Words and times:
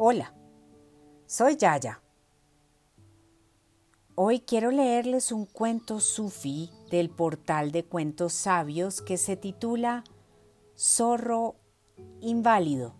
Hola, 0.00 0.32
soy 1.26 1.56
Yaya. 1.56 2.00
Hoy 4.14 4.38
quiero 4.38 4.70
leerles 4.70 5.32
un 5.32 5.44
cuento 5.44 5.98
sufi 5.98 6.70
del 6.88 7.10
portal 7.10 7.72
de 7.72 7.84
cuentos 7.84 8.32
sabios 8.32 9.02
que 9.02 9.16
se 9.16 9.36
titula 9.36 10.04
Zorro 10.78 11.56
Inválido. 12.20 12.94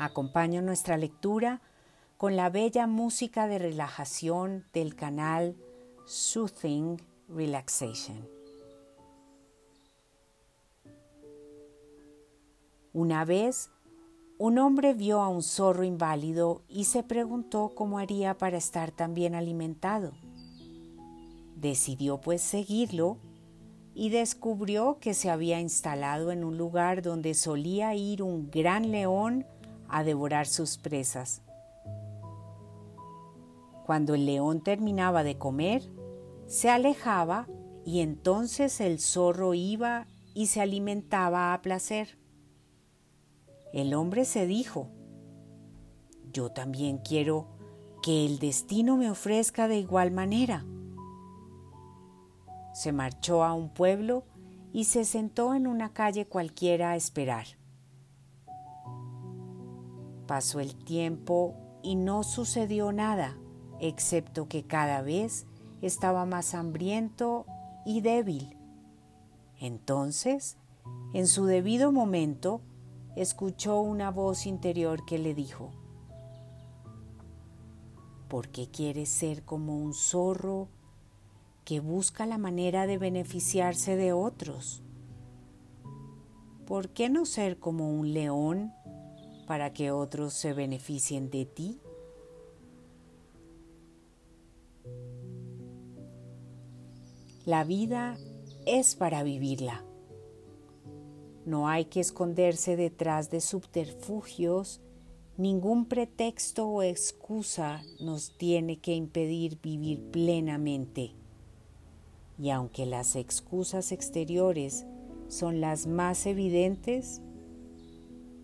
Acompaño 0.00 0.62
nuestra 0.62 0.96
lectura 0.96 1.62
con 2.16 2.34
la 2.34 2.50
bella 2.50 2.88
música 2.88 3.46
de 3.46 3.60
relajación 3.60 4.66
del 4.72 4.96
canal 4.96 5.54
Soothing 6.06 7.00
Relaxation. 7.28 8.28
Una 12.92 13.24
vez 13.24 13.70
un 14.38 14.58
hombre 14.58 14.92
vio 14.92 15.22
a 15.22 15.28
un 15.28 15.42
zorro 15.42 15.84
inválido 15.84 16.62
y 16.68 16.84
se 16.84 17.02
preguntó 17.02 17.72
cómo 17.74 17.98
haría 17.98 18.36
para 18.36 18.58
estar 18.58 18.90
tan 18.90 19.14
bien 19.14 19.34
alimentado. 19.34 20.12
Decidió 21.56 22.20
pues 22.20 22.42
seguirlo 22.42 23.16
y 23.94 24.10
descubrió 24.10 24.98
que 25.00 25.14
se 25.14 25.30
había 25.30 25.58
instalado 25.58 26.32
en 26.32 26.44
un 26.44 26.58
lugar 26.58 27.00
donde 27.00 27.32
solía 27.32 27.94
ir 27.94 28.22
un 28.22 28.50
gran 28.50 28.90
león 28.90 29.46
a 29.88 30.04
devorar 30.04 30.46
sus 30.46 30.76
presas. 30.76 31.40
Cuando 33.86 34.14
el 34.14 34.26
león 34.26 34.60
terminaba 34.60 35.22
de 35.22 35.38
comer, 35.38 35.82
se 36.46 36.68
alejaba 36.68 37.46
y 37.86 38.00
entonces 38.00 38.80
el 38.82 39.00
zorro 39.00 39.54
iba 39.54 40.06
y 40.34 40.48
se 40.48 40.60
alimentaba 40.60 41.54
a 41.54 41.62
placer. 41.62 42.18
El 43.72 43.94
hombre 43.94 44.24
se 44.24 44.46
dijo, 44.46 44.88
yo 46.32 46.50
también 46.50 46.98
quiero 46.98 47.48
que 48.02 48.26
el 48.26 48.38
destino 48.38 48.96
me 48.96 49.10
ofrezca 49.10 49.68
de 49.68 49.78
igual 49.78 50.10
manera. 50.10 50.64
Se 52.72 52.92
marchó 52.92 53.42
a 53.42 53.54
un 53.54 53.70
pueblo 53.70 54.24
y 54.72 54.84
se 54.84 55.04
sentó 55.04 55.54
en 55.54 55.66
una 55.66 55.92
calle 55.92 56.26
cualquiera 56.26 56.90
a 56.90 56.96
esperar. 56.96 57.46
Pasó 60.26 60.60
el 60.60 60.76
tiempo 60.76 61.54
y 61.82 61.94
no 61.94 62.22
sucedió 62.22 62.92
nada, 62.92 63.38
excepto 63.80 64.48
que 64.48 64.64
cada 64.64 65.02
vez 65.02 65.46
estaba 65.80 66.26
más 66.26 66.54
hambriento 66.54 67.46
y 67.84 68.00
débil. 68.00 68.56
Entonces, 69.58 70.58
en 71.14 71.26
su 71.26 71.46
debido 71.46 71.92
momento, 71.92 72.60
escuchó 73.16 73.80
una 73.80 74.10
voz 74.10 74.46
interior 74.46 75.04
que 75.06 75.18
le 75.18 75.34
dijo, 75.34 75.70
¿por 78.28 78.48
qué 78.48 78.70
quieres 78.70 79.08
ser 79.08 79.42
como 79.42 79.78
un 79.78 79.94
zorro 79.94 80.68
que 81.64 81.80
busca 81.80 82.26
la 82.26 82.38
manera 82.38 82.86
de 82.86 82.98
beneficiarse 82.98 83.96
de 83.96 84.12
otros? 84.12 84.82
¿Por 86.66 86.90
qué 86.90 87.08
no 87.08 87.24
ser 87.24 87.58
como 87.58 87.90
un 87.90 88.12
león 88.12 88.72
para 89.46 89.72
que 89.72 89.90
otros 89.90 90.34
se 90.34 90.52
beneficien 90.52 91.30
de 91.30 91.46
ti? 91.46 91.80
La 97.46 97.62
vida 97.62 98.18
es 98.66 98.96
para 98.96 99.22
vivirla. 99.22 99.84
No 101.46 101.68
hay 101.68 101.84
que 101.84 102.00
esconderse 102.00 102.74
detrás 102.74 103.30
de 103.30 103.40
subterfugios, 103.40 104.80
ningún 105.36 105.86
pretexto 105.86 106.66
o 106.66 106.82
excusa 106.82 107.84
nos 108.00 108.36
tiene 108.36 108.80
que 108.80 108.96
impedir 108.96 109.60
vivir 109.62 110.02
plenamente. 110.10 111.12
Y 112.36 112.50
aunque 112.50 112.84
las 112.84 113.14
excusas 113.14 113.92
exteriores 113.92 114.86
son 115.28 115.60
las 115.60 115.86
más 115.86 116.26
evidentes, 116.26 117.22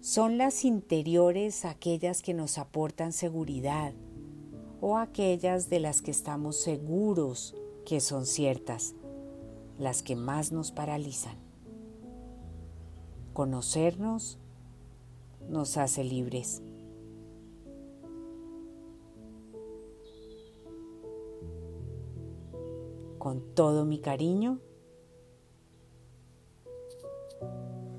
son 0.01 0.39
las 0.39 0.65
interiores 0.65 1.65
aquellas 1.65 2.23
que 2.23 2.35
nos 2.35 2.57
aportan 2.57 3.13
seguridad 3.13 3.95
o 4.81 4.97
aquellas 4.97 5.69
de 5.69 5.81
las 5.81 6.03
que 6.03 6.13
estamos 6.13 6.57
seguros 6.57 7.57
que 7.85 7.99
son 7.99 8.27
ciertas, 8.27 8.95
las 9.77 10.05
que 10.05 10.15
más 10.15 10.53
nos 10.53 10.71
paralizan. 10.71 11.42
Conocernos 13.33 14.39
nos 15.49 15.77
hace 15.77 16.05
libres. 16.05 16.63
Con 23.19 23.55
todo 23.55 23.85
mi 23.85 24.01
cariño, 24.01 24.59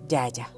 Yaya. 0.07 0.53